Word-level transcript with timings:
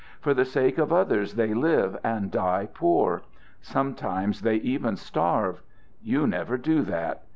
For 0.19 0.33
the 0.33 0.45
sake 0.45 0.79
of 0.79 0.91
others 0.91 1.35
they 1.35 1.53
live 1.53 1.95
and 2.03 2.31
die 2.31 2.67
poor. 2.73 3.21
Sometimes 3.61 4.41
they 4.41 4.55
even 4.55 4.95
starve. 4.95 5.61
You 6.01 6.25
never 6.25 6.57
do 6.57 6.81
that. 6.81 7.21